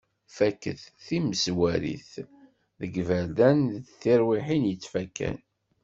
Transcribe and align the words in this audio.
Faket 0.35 0.81
timezwarit 1.05 2.11
deg 2.79 2.91
yiberdan, 2.97 3.59
d 3.85 3.87
tirwiḥin 4.01 4.63
i 4.65 4.69
yettfakan. 4.71 5.37